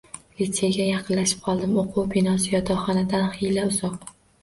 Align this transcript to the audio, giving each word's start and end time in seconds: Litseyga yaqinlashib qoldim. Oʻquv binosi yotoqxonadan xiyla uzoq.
Litseyga 0.37 0.87
yaqinlashib 0.87 1.45
qoldim. 1.49 1.77
Oʻquv 1.83 2.09
binosi 2.17 2.53
yotoqxonadan 2.57 3.33
xiyla 3.39 3.71
uzoq. 3.73 4.15